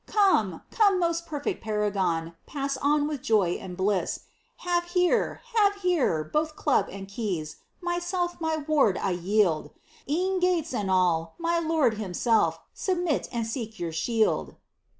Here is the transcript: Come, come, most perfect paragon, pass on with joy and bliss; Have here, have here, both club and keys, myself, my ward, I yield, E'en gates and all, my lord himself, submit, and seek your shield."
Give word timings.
Come, 0.07 0.63
come, 0.71 0.97
most 0.99 1.27
perfect 1.27 1.63
paragon, 1.63 2.33
pass 2.47 2.75
on 2.77 3.05
with 3.07 3.21
joy 3.21 3.59
and 3.61 3.77
bliss; 3.77 4.21
Have 4.65 4.85
here, 4.85 5.41
have 5.53 5.75
here, 5.75 6.23
both 6.23 6.55
club 6.55 6.87
and 6.89 7.07
keys, 7.07 7.57
myself, 7.81 8.41
my 8.41 8.57
ward, 8.57 8.97
I 8.97 9.11
yield, 9.11 9.69
E'en 10.09 10.39
gates 10.39 10.73
and 10.73 10.89
all, 10.89 11.35
my 11.37 11.59
lord 11.59 11.99
himself, 11.99 12.57
submit, 12.73 13.29
and 13.31 13.45
seek 13.45 13.77
your 13.77 13.91
shield." 13.91 14.55